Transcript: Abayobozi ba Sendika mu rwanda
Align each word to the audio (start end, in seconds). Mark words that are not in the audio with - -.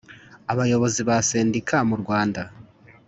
Abayobozi 0.51 1.01
ba 1.07 1.17
Sendika 1.29 1.77
mu 1.89 1.95
rwanda 2.01 2.41